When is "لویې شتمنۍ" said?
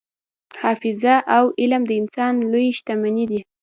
2.51-3.25